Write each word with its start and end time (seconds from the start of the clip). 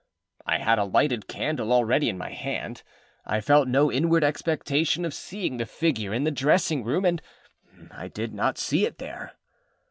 I 0.47 0.57
had 0.57 0.79
a 0.79 0.83
lighted 0.83 1.27
candle 1.27 1.71
already 1.71 2.09
in 2.09 2.17
my 2.17 2.31
hand. 2.31 2.81
I 3.23 3.39
felt 3.39 3.67
no 3.67 3.91
inward 3.91 4.23
expectation 4.23 5.05
of 5.05 5.13
seeing 5.13 5.57
the 5.57 5.67
figure 5.67 6.11
in 6.11 6.23
the 6.23 6.31
dressing 6.31 6.83
room, 6.83 7.05
and 7.05 7.21
I 7.91 8.07
did 8.07 8.33
not 8.33 8.57
see 8.57 8.83
it 8.83 8.97
there. 8.97 9.33